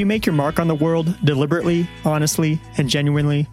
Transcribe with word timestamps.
you 0.00 0.06
make 0.06 0.24
your 0.24 0.34
mark 0.34 0.58
on 0.58 0.66
the 0.66 0.74
world 0.74 1.14
deliberately, 1.24 1.86
honestly, 2.06 2.58
and 2.78 2.88
genuinely? 2.88 3.46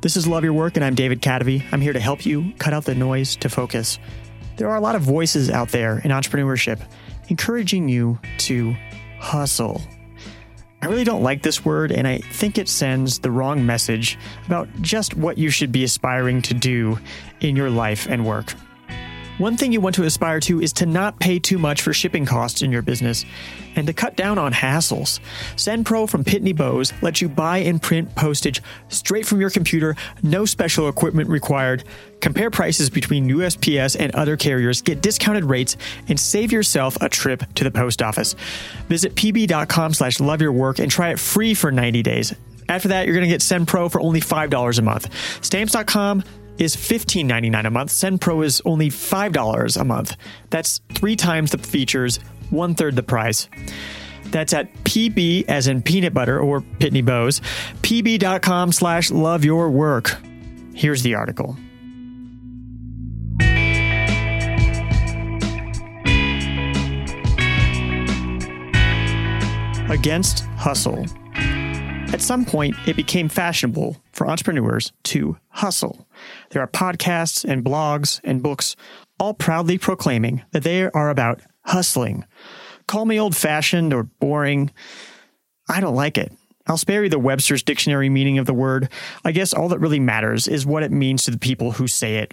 This 0.00 0.16
is 0.16 0.26
Love 0.26 0.42
Your 0.42 0.52
Work, 0.52 0.74
and 0.74 0.84
I'm 0.84 0.96
David 0.96 1.22
Kadavy. 1.22 1.64
I'm 1.70 1.80
here 1.80 1.92
to 1.92 2.00
help 2.00 2.26
you 2.26 2.52
cut 2.58 2.74
out 2.74 2.84
the 2.84 2.96
noise 2.96 3.36
to 3.36 3.48
focus. 3.48 4.00
There 4.56 4.68
are 4.68 4.74
a 4.74 4.80
lot 4.80 4.96
of 4.96 5.02
voices 5.02 5.50
out 5.50 5.68
there 5.68 6.00
in 6.00 6.10
entrepreneurship 6.10 6.80
encouraging 7.28 7.88
you 7.88 8.18
to 8.38 8.74
hustle. 9.20 9.80
I 10.82 10.86
really 10.86 11.04
don't 11.04 11.22
like 11.22 11.42
this 11.42 11.64
word, 11.64 11.92
and 11.92 12.08
I 12.08 12.18
think 12.18 12.58
it 12.58 12.68
sends 12.68 13.20
the 13.20 13.30
wrong 13.30 13.64
message 13.64 14.18
about 14.46 14.68
just 14.80 15.16
what 15.16 15.38
you 15.38 15.48
should 15.48 15.70
be 15.70 15.84
aspiring 15.84 16.42
to 16.42 16.54
do 16.54 16.98
in 17.40 17.54
your 17.54 17.70
life 17.70 18.08
and 18.08 18.26
work. 18.26 18.52
One 19.38 19.56
thing 19.56 19.72
you 19.72 19.80
want 19.80 19.96
to 19.96 20.04
aspire 20.04 20.38
to 20.40 20.60
is 20.60 20.72
to 20.74 20.86
not 20.86 21.18
pay 21.18 21.40
too 21.40 21.58
much 21.58 21.82
for 21.82 21.92
shipping 21.92 22.24
costs 22.24 22.62
in 22.62 22.70
your 22.70 22.82
business 22.82 23.24
and 23.74 23.84
to 23.88 23.92
cut 23.92 24.14
down 24.14 24.38
on 24.38 24.52
hassles. 24.52 25.18
SendPro 25.56 26.08
from 26.08 26.22
Pitney 26.22 26.54
Bowes 26.54 26.92
lets 27.02 27.20
you 27.20 27.28
buy 27.28 27.58
and 27.58 27.82
print 27.82 28.14
postage 28.14 28.62
straight 28.90 29.26
from 29.26 29.40
your 29.40 29.50
computer, 29.50 29.96
no 30.22 30.44
special 30.44 30.88
equipment 30.88 31.28
required. 31.28 31.82
Compare 32.20 32.52
prices 32.52 32.88
between 32.90 33.28
USPS 33.28 33.96
and 33.98 34.14
other 34.14 34.36
carriers, 34.36 34.82
get 34.82 35.02
discounted 35.02 35.44
rates, 35.44 35.76
and 36.08 36.18
save 36.18 36.52
yourself 36.52 36.96
a 37.00 37.08
trip 37.08 37.42
to 37.54 37.64
the 37.64 37.72
post 37.72 38.02
office. 38.02 38.36
Visit 38.88 39.16
pb.com 39.16 39.94
slash 39.94 40.20
love 40.20 40.40
your 40.40 40.52
work 40.52 40.78
and 40.78 40.88
try 40.88 41.10
it 41.10 41.18
free 41.18 41.54
for 41.54 41.72
90 41.72 42.04
days. 42.04 42.32
After 42.68 42.86
that, 42.88 43.06
you're 43.06 43.16
going 43.16 43.28
to 43.28 43.34
get 43.34 43.40
SendPro 43.40 43.90
for 43.90 44.00
only 44.00 44.20
$5 44.20 44.78
a 44.78 44.82
month. 44.82 45.44
Stamps.com 45.44 46.22
is 46.58 46.76
$15.99 46.76 47.66
a 47.66 47.70
month. 47.70 47.90
SendPro 47.90 48.44
is 48.44 48.62
only 48.64 48.90
$5 48.90 49.80
a 49.80 49.84
month. 49.84 50.16
That's 50.50 50.80
three 50.92 51.16
times 51.16 51.50
the 51.50 51.58
features, 51.58 52.18
one 52.50 52.74
third 52.74 52.96
the 52.96 53.02
price. 53.02 53.48
That's 54.26 54.52
at 54.52 54.72
PB 54.84 55.44
as 55.48 55.68
in 55.68 55.82
peanut 55.82 56.14
butter 56.14 56.40
or 56.40 56.60
Pitney 56.60 57.04
Bowes, 57.04 57.40
pb.com 57.82 58.72
slash 58.72 59.10
love 59.10 59.44
your 59.44 59.70
work. 59.70 60.16
Here's 60.74 61.02
the 61.02 61.14
article. 61.14 61.56
Against 69.88 70.40
hustle. 70.56 71.06
At 72.14 72.22
some 72.22 72.44
point, 72.44 72.76
it 72.86 72.94
became 72.94 73.28
fashionable 73.28 74.00
for 74.12 74.28
entrepreneurs 74.28 74.92
to 75.02 75.36
hustle. 75.48 76.06
There 76.50 76.62
are 76.62 76.68
podcasts 76.68 77.44
and 77.44 77.64
blogs 77.64 78.20
and 78.22 78.40
books 78.40 78.76
all 79.18 79.34
proudly 79.34 79.78
proclaiming 79.78 80.44
that 80.52 80.62
they 80.62 80.84
are 80.84 81.10
about 81.10 81.40
hustling. 81.64 82.24
Call 82.86 83.04
me 83.04 83.18
old 83.18 83.34
fashioned 83.34 83.92
or 83.92 84.04
boring. 84.04 84.70
I 85.68 85.80
don't 85.80 85.96
like 85.96 86.16
it. 86.16 86.32
I'll 86.68 86.76
spare 86.76 87.02
you 87.02 87.10
the 87.10 87.18
Webster's 87.18 87.64
dictionary 87.64 88.08
meaning 88.08 88.38
of 88.38 88.46
the 88.46 88.54
word. 88.54 88.90
I 89.24 89.32
guess 89.32 89.52
all 89.52 89.68
that 89.70 89.80
really 89.80 89.98
matters 89.98 90.46
is 90.46 90.64
what 90.64 90.84
it 90.84 90.92
means 90.92 91.24
to 91.24 91.32
the 91.32 91.38
people 91.38 91.72
who 91.72 91.88
say 91.88 92.18
it 92.18 92.32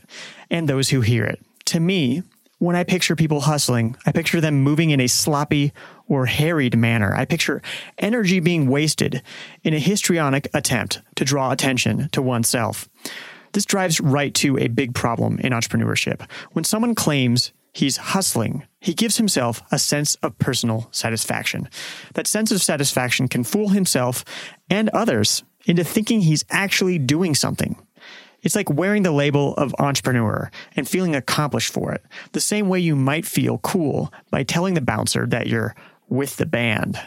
and 0.52 0.70
those 0.70 0.90
who 0.90 1.02
hear 1.02 1.26
it. 1.26 1.44
To 1.66 1.80
me, 1.80 2.22
when 2.60 2.76
I 2.76 2.84
picture 2.84 3.16
people 3.16 3.42
hustling, 3.42 3.96
I 4.06 4.12
picture 4.12 4.40
them 4.40 4.62
moving 4.62 4.92
in 4.92 5.02
a 5.02 5.08
sloppy 5.08 5.74
or 6.12 6.26
harried 6.26 6.78
manner. 6.78 7.16
I 7.16 7.24
picture 7.24 7.62
energy 7.98 8.42
being 8.42 8.68
wasted 8.68 9.24
in 9.64 9.74
a 9.74 9.80
histrionic 9.80 10.50
attempt 10.54 11.02
to 11.16 11.24
draw 11.24 11.54
attention 11.54 12.10
to 12.10 12.22
oneself. 12.22 12.90
This 13.54 13.64
drives 13.64 14.02
right 14.02 14.34
to 14.36 14.58
a 14.58 14.68
big 14.68 14.94
problem 14.94 15.40
in 15.40 15.54
entrepreneurship. 15.54 16.30
When 16.52 16.66
someone 16.66 16.96
claims 16.96 17.54
he's 17.72 17.96
hustling, 17.96 18.64
he 18.82 18.94
gives 18.94 19.16
himself 19.16 19.62
a 19.72 19.80
sense 19.80 20.16
of 20.16 20.38
personal 20.38 20.90
satisfaction. 20.92 21.70
That 22.16 22.28
sense 22.28 22.52
of 22.52 22.62
satisfaction 22.62 23.30
can 23.30 23.46
fool 23.46 23.70
himself 23.70 24.26
and 24.70 24.90
others 24.90 25.44
into 25.66 25.86
thinking 25.86 26.20
he's 26.20 26.44
actually 26.50 27.00
doing 27.00 27.36
something. 27.36 27.78
It's 28.42 28.56
like 28.56 28.70
wearing 28.70 29.04
the 29.04 29.12
label 29.12 29.54
of 29.54 29.74
entrepreneur 29.80 30.52
and 30.76 30.90
feeling 30.90 31.16
accomplished 31.16 31.72
for 31.72 31.94
it, 31.94 32.04
the 32.34 32.42
same 32.42 32.68
way 32.68 32.80
you 32.80 32.98
might 32.98 33.26
feel 33.26 33.60
cool 33.60 34.12
by 34.30 34.44
telling 34.44 34.74
the 34.74 34.82
bouncer 34.82 35.26
that 35.28 35.48
you're 35.48 35.76
with 36.12 36.36
the 36.36 36.46
band. 36.46 37.00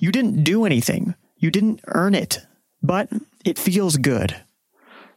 You 0.00 0.10
didn't 0.10 0.42
do 0.42 0.64
anything, 0.64 1.14
you 1.36 1.50
didn't 1.50 1.80
earn 1.88 2.14
it, 2.14 2.40
but 2.82 3.08
it 3.44 3.58
feels 3.58 3.96
good. 3.96 4.34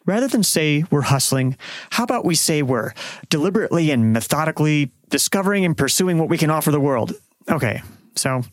Rather 0.05 0.27
than 0.27 0.43
say 0.43 0.83
we're 0.91 1.01
hustling, 1.01 1.55
how 1.91 2.03
about 2.03 2.25
we 2.25 2.35
say 2.35 2.61
we're 2.61 2.91
deliberately 3.29 3.91
and 3.91 4.11
methodically 4.11 4.91
discovering 5.09 5.63
and 5.63 5.77
pursuing 5.77 6.17
what 6.17 6.29
we 6.29 6.37
can 6.37 6.49
offer 6.49 6.71
the 6.71 6.79
world? 6.79 7.13
Okay, 7.49 7.81
so 8.15 8.43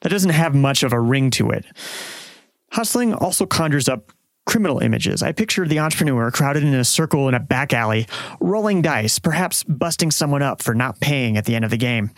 that 0.00 0.10
doesn't 0.10 0.30
have 0.30 0.54
much 0.54 0.82
of 0.82 0.92
a 0.92 1.00
ring 1.00 1.30
to 1.32 1.50
it. 1.50 1.64
Hustling 2.72 3.14
also 3.14 3.46
conjures 3.46 3.88
up 3.88 4.12
criminal 4.46 4.80
images. 4.80 5.22
I 5.22 5.32
picture 5.32 5.66
the 5.66 5.78
entrepreneur 5.78 6.30
crowded 6.30 6.64
in 6.64 6.74
a 6.74 6.84
circle 6.84 7.28
in 7.28 7.34
a 7.34 7.40
back 7.40 7.72
alley, 7.72 8.06
rolling 8.40 8.82
dice, 8.82 9.18
perhaps 9.18 9.64
busting 9.64 10.10
someone 10.10 10.42
up 10.42 10.62
for 10.62 10.74
not 10.74 11.00
paying 11.00 11.36
at 11.36 11.46
the 11.46 11.54
end 11.54 11.64
of 11.64 11.70
the 11.70 11.76
game. 11.76 12.10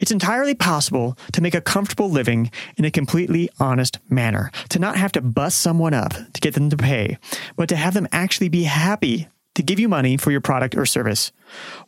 It's 0.00 0.12
entirely 0.12 0.54
possible 0.54 1.18
to 1.32 1.40
make 1.40 1.54
a 1.54 1.60
comfortable 1.60 2.08
living 2.08 2.50
in 2.76 2.84
a 2.84 2.90
completely 2.90 3.50
honest 3.58 3.98
manner, 4.08 4.52
to 4.68 4.78
not 4.78 4.96
have 4.96 5.12
to 5.12 5.20
bust 5.20 5.60
someone 5.60 5.94
up 5.94 6.12
to 6.12 6.40
get 6.40 6.54
them 6.54 6.70
to 6.70 6.76
pay, 6.76 7.18
but 7.56 7.68
to 7.68 7.76
have 7.76 7.94
them 7.94 8.06
actually 8.12 8.48
be 8.48 8.64
happy 8.64 9.28
to 9.56 9.62
give 9.62 9.80
you 9.80 9.88
money 9.88 10.16
for 10.16 10.30
your 10.30 10.40
product 10.40 10.76
or 10.76 10.86
service. 10.86 11.32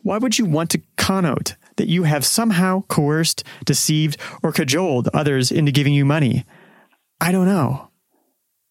Why 0.01 0.17
would 0.17 0.37
you 0.37 0.45
want 0.45 0.69
to 0.71 0.81
connote 0.97 1.55
that 1.77 1.87
you 1.87 2.03
have 2.03 2.25
somehow 2.25 2.81
coerced, 2.89 3.45
deceived, 3.63 4.17
or 4.43 4.51
cajoled 4.51 5.07
others 5.13 5.51
into 5.51 5.71
giving 5.71 5.93
you 5.93 6.03
money? 6.03 6.43
I 7.21 7.31
don't 7.31 7.45
know. 7.45 7.91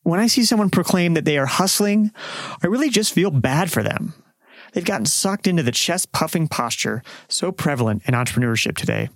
When 0.03 0.21
I 0.21 0.27
see 0.27 0.45
someone 0.45 0.69
proclaim 0.69 1.15
that 1.15 1.25
they 1.25 1.39
are 1.39 1.47
hustling, 1.47 2.11
I 2.63 2.67
really 2.67 2.91
just 2.91 3.15
feel 3.15 3.31
bad 3.31 3.71
for 3.71 3.83
them. 3.83 4.13
They've 4.73 4.85
gotten 4.85 5.07
sucked 5.07 5.47
into 5.47 5.63
the 5.63 5.73
chest 5.73 6.13
puffing 6.13 6.49
posture 6.49 7.03
so 7.29 7.53
prevalent 7.53 8.03
in 8.07 8.15
entrepreneurship 8.15 8.77
today. 8.77 9.09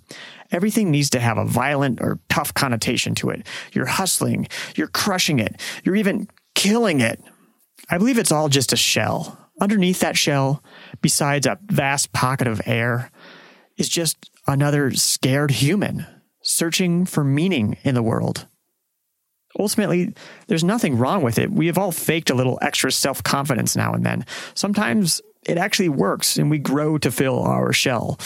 Everything 0.51 0.91
needs 0.91 1.09
to 1.11 1.19
have 1.19 1.37
a 1.37 1.45
violent 1.45 2.01
or 2.01 2.19
tough 2.29 2.53
connotation 2.53 3.15
to 3.15 3.29
it. 3.29 3.45
You're 3.73 3.85
hustling, 3.85 4.47
you're 4.75 4.87
crushing 4.87 5.39
it, 5.39 5.59
you're 5.83 5.95
even 5.95 6.27
killing 6.53 7.01
it. 7.01 7.19
I 7.89 7.97
believe 7.97 8.17
it's 8.17 8.31
all 8.31 8.49
just 8.49 8.73
a 8.73 8.77
shell. 8.77 9.39
Underneath 9.61 9.99
that 10.01 10.17
shell, 10.17 10.63
besides 11.01 11.47
a 11.47 11.57
vast 11.65 12.11
pocket 12.11 12.47
of 12.47 12.61
air, 12.65 13.09
is 13.77 13.89
just 13.89 14.29
another 14.47 14.91
scared 14.91 15.51
human 15.51 16.05
searching 16.41 17.05
for 17.05 17.23
meaning 17.23 17.77
in 17.83 17.95
the 17.95 18.03
world. 18.03 18.47
Ultimately, 19.57 20.13
there's 20.47 20.63
nothing 20.63 20.97
wrong 20.97 21.23
with 21.23 21.39
it. 21.39 21.51
We 21.51 21.67
have 21.67 21.77
all 21.77 21.91
faked 21.91 22.29
a 22.29 22.35
little 22.35 22.59
extra 22.61 22.91
self 22.91 23.23
confidence 23.23 23.75
now 23.75 23.93
and 23.93 24.05
then. 24.05 24.25
Sometimes 24.53 25.21
it 25.45 25.57
actually 25.57 25.89
works 25.89 26.37
and 26.37 26.49
we 26.49 26.57
grow 26.57 26.97
to 26.97 27.11
fill 27.11 27.41
our 27.43 27.73
shell. 27.73 28.19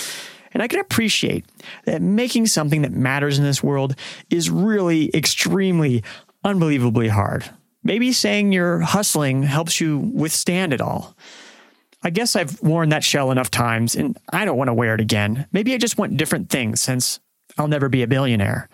And 0.53 0.63
I 0.63 0.67
can 0.67 0.79
appreciate 0.79 1.45
that 1.85 2.01
making 2.01 2.47
something 2.47 2.81
that 2.81 2.91
matters 2.91 3.37
in 3.37 3.43
this 3.43 3.63
world 3.63 3.95
is 4.29 4.49
really 4.49 5.11
extremely, 5.13 6.03
unbelievably 6.43 7.09
hard. 7.09 7.45
Maybe 7.83 8.11
saying 8.11 8.51
you're 8.51 8.79
hustling 8.79 9.43
helps 9.43 9.79
you 9.79 9.99
withstand 9.99 10.73
it 10.73 10.81
all. 10.81 11.15
I 12.01 12.09
guess 12.09 12.35
I've 12.35 12.61
worn 12.61 12.89
that 12.89 13.03
shell 13.03 13.31
enough 13.31 13.51
times 13.51 13.95
and 13.95 14.17
I 14.31 14.45
don't 14.45 14.57
want 14.57 14.69
to 14.69 14.73
wear 14.73 14.95
it 14.95 15.01
again. 15.01 15.47
Maybe 15.51 15.73
I 15.73 15.77
just 15.77 15.97
want 15.97 16.17
different 16.17 16.49
things 16.49 16.81
since 16.81 17.19
I'll 17.57 17.67
never 17.67 17.89
be 17.89 18.03
a 18.03 18.07
billionaire. 18.07 18.69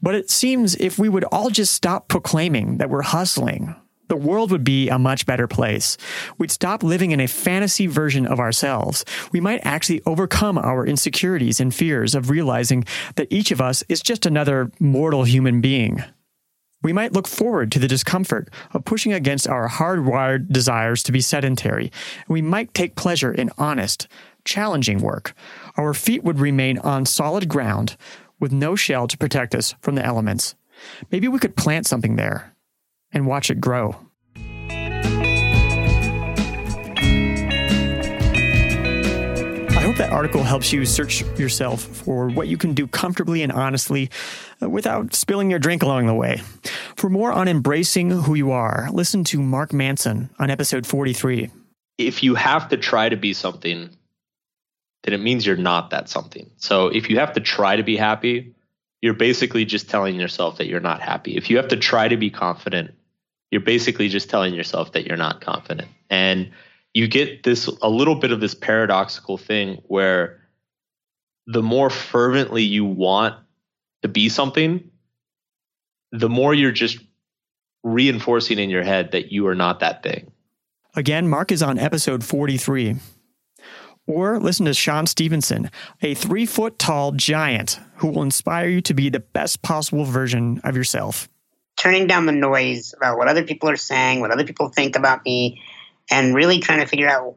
But 0.00 0.14
it 0.14 0.30
seems 0.30 0.76
if 0.76 0.98
we 0.98 1.08
would 1.08 1.24
all 1.24 1.50
just 1.50 1.74
stop 1.74 2.08
proclaiming 2.08 2.78
that 2.78 2.90
we're 2.90 3.02
hustling, 3.02 3.74
the 4.08 4.16
world 4.16 4.50
would 4.50 4.64
be 4.64 4.88
a 4.88 4.98
much 4.98 5.26
better 5.26 5.46
place. 5.46 5.96
We'd 6.38 6.50
stop 6.50 6.82
living 6.82 7.10
in 7.10 7.20
a 7.20 7.28
fantasy 7.28 7.86
version 7.86 8.26
of 8.26 8.40
ourselves. 8.40 9.04
We 9.32 9.40
might 9.40 9.60
actually 9.64 10.02
overcome 10.06 10.58
our 10.58 10.86
insecurities 10.86 11.60
and 11.60 11.74
fears 11.74 12.14
of 12.14 12.30
realizing 12.30 12.84
that 13.16 13.28
each 13.30 13.50
of 13.50 13.60
us 13.60 13.84
is 13.88 14.00
just 14.00 14.26
another 14.26 14.70
mortal 14.80 15.24
human 15.24 15.60
being. 15.60 16.02
We 16.82 16.92
might 16.92 17.12
look 17.12 17.26
forward 17.26 17.72
to 17.72 17.78
the 17.78 17.88
discomfort 17.88 18.50
of 18.72 18.84
pushing 18.84 19.12
against 19.12 19.48
our 19.48 19.68
hardwired 19.68 20.52
desires 20.52 21.02
to 21.04 21.12
be 21.12 21.20
sedentary. 21.20 21.90
We 22.28 22.40
might 22.40 22.72
take 22.72 22.94
pleasure 22.94 23.32
in 23.32 23.50
honest, 23.58 24.06
challenging 24.44 25.00
work. 25.00 25.34
Our 25.76 25.92
feet 25.92 26.22
would 26.22 26.38
remain 26.38 26.78
on 26.78 27.04
solid 27.04 27.48
ground 27.48 27.96
with 28.38 28.52
no 28.52 28.76
shell 28.76 29.08
to 29.08 29.18
protect 29.18 29.54
us 29.54 29.74
from 29.80 29.96
the 29.96 30.04
elements. 30.04 30.54
Maybe 31.10 31.26
we 31.26 31.40
could 31.40 31.56
plant 31.56 31.86
something 31.86 32.14
there 32.14 32.54
and 33.12 33.26
watch 33.26 33.50
it 33.50 33.60
grow. 33.60 33.96
That 39.98 40.12
article 40.12 40.42
helps 40.42 40.72
you 40.72 40.86
search 40.86 41.22
yourself 41.38 41.82
for 41.82 42.28
what 42.30 42.48
you 42.48 42.56
can 42.56 42.72
do 42.72 42.86
comfortably 42.86 43.42
and 43.42 43.52
honestly 43.52 44.10
uh, 44.62 44.70
without 44.70 45.14
spilling 45.14 45.50
your 45.50 45.58
drink 45.58 45.82
along 45.82 46.06
the 46.06 46.14
way. 46.14 46.40
For 46.96 47.10
more 47.10 47.32
on 47.32 47.48
embracing 47.48 48.10
who 48.10 48.34
you 48.34 48.50
are, 48.52 48.88
listen 48.92 49.24
to 49.24 49.42
Mark 49.42 49.72
Manson 49.72 50.30
on 50.38 50.50
episode 50.50 50.86
43. 50.86 51.50
If 51.98 52.22
you 52.22 52.36
have 52.36 52.68
to 52.68 52.76
try 52.76 53.08
to 53.08 53.16
be 53.16 53.32
something, 53.32 53.90
then 55.02 55.14
it 55.14 55.20
means 55.20 55.44
you're 55.44 55.56
not 55.56 55.90
that 55.90 56.08
something. 56.08 56.50
So 56.56 56.88
if 56.88 57.10
you 57.10 57.18
have 57.18 57.32
to 57.34 57.40
try 57.40 57.76
to 57.76 57.82
be 57.82 57.96
happy, 57.96 58.54
you're 59.02 59.14
basically 59.14 59.64
just 59.64 59.90
telling 59.90 60.14
yourself 60.14 60.58
that 60.58 60.66
you're 60.66 60.80
not 60.80 61.00
happy. 61.00 61.36
If 61.36 61.50
you 61.50 61.56
have 61.56 61.68
to 61.68 61.76
try 61.76 62.08
to 62.08 62.16
be 62.16 62.30
confident, 62.30 62.94
you're 63.50 63.60
basically 63.60 64.08
just 64.08 64.30
telling 64.30 64.54
yourself 64.54 64.92
that 64.92 65.06
you're 65.06 65.16
not 65.16 65.40
confident. 65.40 65.88
And 66.10 66.52
you 66.94 67.08
get 67.08 67.42
this 67.42 67.66
a 67.66 67.88
little 67.88 68.16
bit 68.16 68.32
of 68.32 68.40
this 68.40 68.54
paradoxical 68.54 69.38
thing 69.38 69.82
where 69.86 70.40
the 71.46 71.62
more 71.62 71.90
fervently 71.90 72.62
you 72.62 72.84
want 72.84 73.34
to 74.02 74.08
be 74.08 74.28
something, 74.28 74.90
the 76.12 76.28
more 76.28 76.54
you're 76.54 76.72
just 76.72 76.98
reinforcing 77.82 78.58
in 78.58 78.70
your 78.70 78.82
head 78.82 79.12
that 79.12 79.32
you 79.32 79.46
are 79.46 79.54
not 79.54 79.80
that 79.80 80.02
thing. 80.02 80.30
Again, 80.94 81.28
Mark 81.28 81.52
is 81.52 81.62
on 81.62 81.78
episode 81.78 82.24
43. 82.24 82.96
Or 84.06 84.40
listen 84.40 84.64
to 84.66 84.72
Sean 84.72 85.06
Stephenson, 85.06 85.70
a 86.00 86.14
three 86.14 86.46
foot 86.46 86.78
tall 86.78 87.12
giant 87.12 87.78
who 87.96 88.08
will 88.08 88.22
inspire 88.22 88.68
you 88.68 88.80
to 88.82 88.94
be 88.94 89.10
the 89.10 89.20
best 89.20 89.60
possible 89.60 90.04
version 90.04 90.60
of 90.64 90.74
yourself. 90.76 91.28
Turning 91.76 92.06
down 92.06 92.26
the 92.26 92.32
noise 92.32 92.94
about 92.96 93.18
what 93.18 93.28
other 93.28 93.44
people 93.44 93.68
are 93.68 93.76
saying, 93.76 94.20
what 94.20 94.30
other 94.30 94.44
people 94.44 94.70
think 94.70 94.96
about 94.96 95.24
me, 95.24 95.62
and 96.10 96.34
really 96.34 96.60
trying 96.60 96.80
to 96.80 96.86
figure 96.86 97.08
out 97.08 97.36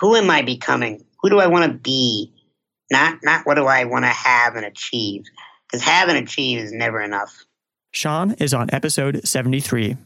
who 0.00 0.16
am 0.16 0.30
I 0.30 0.42
becoming? 0.42 1.04
Who 1.22 1.30
do 1.30 1.38
I 1.38 1.48
want 1.48 1.70
to 1.70 1.78
be? 1.78 2.32
Not 2.90 3.18
not 3.22 3.46
what 3.46 3.54
do 3.54 3.66
I 3.66 3.84
want 3.84 4.04
to 4.04 4.10
have 4.10 4.56
and 4.56 4.64
achieve? 4.64 5.24
Because 5.66 5.84
have 5.84 6.08
and 6.08 6.18
achieve 6.18 6.58
is 6.58 6.72
never 6.72 7.00
enough. 7.00 7.44
Sean 7.92 8.32
is 8.34 8.54
on 8.54 8.68
episode 8.72 9.26
73. 9.26 9.96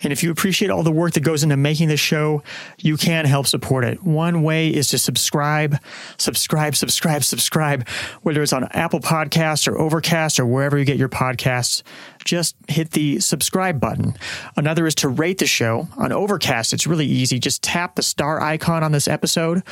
And 0.00 0.12
if 0.12 0.22
you 0.22 0.30
appreciate 0.30 0.70
all 0.70 0.84
the 0.84 0.92
work 0.92 1.14
that 1.14 1.24
goes 1.24 1.42
into 1.42 1.56
making 1.56 1.88
this 1.88 1.98
show, 1.98 2.42
you 2.78 2.96
can 2.96 3.24
help 3.24 3.46
support 3.48 3.84
it. 3.84 4.02
One 4.02 4.42
way 4.42 4.68
is 4.68 4.88
to 4.88 4.98
subscribe, 4.98 5.76
subscribe, 6.18 6.76
subscribe, 6.76 7.24
subscribe, 7.24 7.88
whether 8.22 8.42
it's 8.42 8.52
on 8.52 8.64
Apple 8.70 9.00
Podcasts 9.00 9.66
or 9.66 9.76
Overcast 9.76 10.38
or 10.38 10.46
wherever 10.46 10.78
you 10.78 10.84
get 10.84 10.98
your 10.98 11.08
podcasts. 11.08 11.82
Just 12.24 12.54
hit 12.68 12.92
the 12.92 13.18
subscribe 13.18 13.80
button. 13.80 14.14
Another 14.56 14.86
is 14.86 14.94
to 14.96 15.08
rate 15.08 15.38
the 15.38 15.46
show. 15.46 15.88
On 15.96 16.12
Overcast, 16.12 16.72
it's 16.72 16.86
really 16.86 17.06
easy. 17.06 17.40
Just 17.40 17.62
tap 17.62 17.96
the 17.96 18.02
star 18.02 18.40
icon 18.40 18.84
on 18.84 18.92
this 18.92 19.08
episode. 19.08 19.64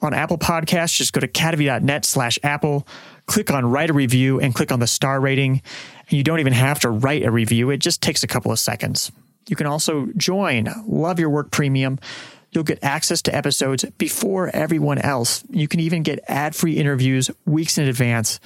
On 0.00 0.14
Apple 0.14 0.38
Podcasts, 0.38 0.96
just 0.96 1.12
go 1.12 1.20
to 1.20 1.28
kadavy.net 1.28 2.04
slash 2.04 2.38
Apple, 2.42 2.86
click 3.26 3.50
on 3.50 3.66
write 3.66 3.90
a 3.90 3.92
review, 3.92 4.38
and 4.40 4.54
click 4.54 4.70
on 4.70 4.78
the 4.78 4.86
star 4.86 5.20
rating. 5.20 5.60
And 6.08 6.12
you 6.12 6.22
don't 6.22 6.40
even 6.40 6.52
have 6.52 6.80
to 6.80 6.90
write 6.90 7.24
a 7.24 7.30
review. 7.30 7.70
It 7.70 7.78
just 7.78 8.00
takes 8.00 8.22
a 8.22 8.28
couple 8.28 8.52
of 8.52 8.60
seconds. 8.60 9.10
You 9.48 9.56
can 9.56 9.66
also 9.66 10.08
join 10.16 10.68
Love 10.86 11.18
Your 11.18 11.30
Work 11.30 11.50
Premium. 11.50 11.98
You'll 12.52 12.64
get 12.64 12.82
access 12.82 13.20
to 13.22 13.34
episodes 13.34 13.84
before 13.98 14.48
everyone 14.54 14.98
else. 14.98 15.44
You 15.50 15.68
can 15.68 15.80
even 15.80 16.02
get 16.02 16.24
ad 16.28 16.54
free 16.54 16.78
interviews 16.78 17.30
weeks 17.44 17.76
in 17.76 17.88
advance. 17.88 18.40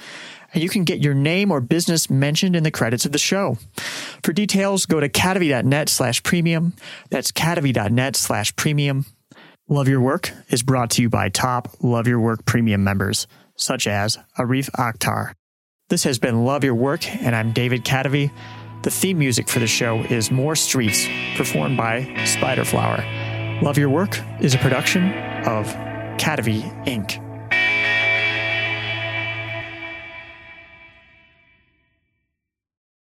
And 0.53 0.61
you 0.61 0.69
can 0.69 0.83
get 0.83 0.99
your 0.99 1.13
name 1.13 1.51
or 1.51 1.61
business 1.61 2.09
mentioned 2.09 2.55
in 2.55 2.63
the 2.63 2.71
credits 2.71 3.05
of 3.05 3.11
the 3.11 3.17
show. 3.17 3.57
For 4.23 4.33
details, 4.33 4.85
go 4.85 4.99
to 4.99 5.09
kadavy.net 5.09 5.89
slash 5.89 6.21
premium. 6.21 6.73
That's 7.09 7.31
kadavy.net 7.31 8.15
slash 8.15 8.55
premium. 8.55 9.05
Love 9.69 9.87
Your 9.87 10.01
Work 10.01 10.31
is 10.49 10.61
brought 10.61 10.91
to 10.91 11.01
you 11.01 11.09
by 11.09 11.29
top 11.29 11.69
Love 11.81 12.07
Your 12.07 12.19
Work 12.19 12.45
premium 12.45 12.83
members, 12.83 13.27
such 13.55 13.87
as 13.87 14.17
Arif 14.37 14.69
Akhtar. 14.71 15.33
This 15.89 16.03
has 16.03 16.19
been 16.19 16.43
Love 16.45 16.63
Your 16.63 16.75
Work, 16.75 17.07
and 17.07 17.35
I'm 17.35 17.53
David 17.53 17.85
Kadavy. 17.85 18.31
The 18.83 18.91
theme 18.91 19.17
music 19.17 19.47
for 19.47 19.59
the 19.59 19.67
show 19.67 20.01
is 20.01 20.29
More 20.29 20.57
Streets, 20.57 21.07
performed 21.37 21.77
by 21.77 22.01
Spiderflower. 22.25 23.61
Love 23.61 23.77
Your 23.77 23.87
Work 23.87 24.19
is 24.41 24.53
a 24.53 24.57
production 24.57 25.05
of 25.45 25.67
Kadavy 26.17 26.63
Inc. 26.85 27.22